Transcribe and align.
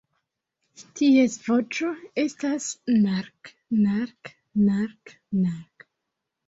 Ties 1.01 1.35
voĉo 1.49 1.91
estas 2.23 2.71
""nark-nark-nark-nark"". 3.05 5.89